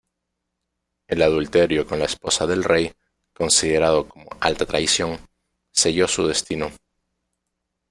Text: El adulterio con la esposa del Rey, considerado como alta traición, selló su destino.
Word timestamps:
El 1.05 1.21
adulterio 1.21 1.85
con 1.85 1.99
la 1.99 2.05
esposa 2.05 2.47
del 2.47 2.63
Rey, 2.63 2.91
considerado 3.35 4.09
como 4.09 4.27
alta 4.39 4.65
traición, 4.65 5.19
selló 5.71 6.07
su 6.07 6.25
destino. 6.25 6.71